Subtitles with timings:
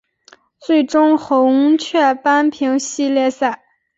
[0.59, 3.61] 最终红雀扳平系列赛。